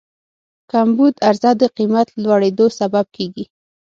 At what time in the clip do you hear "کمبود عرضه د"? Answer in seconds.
0.71-1.63